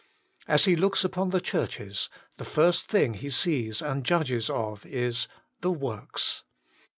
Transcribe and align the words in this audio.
As 0.47 0.65
He 0.65 0.75
looks 0.75 1.03
upon 1.03 1.29
the 1.29 1.39
churches, 1.39 2.09
the 2.37 2.43
first 2.43 2.87
thing 2.87 3.13
He 3.13 3.29
sees 3.29 3.83
and 3.83 4.03
judges 4.03 4.49
of 4.49 4.83
is— 4.83 5.27
the 5.61 5.69
works. 5.71 6.43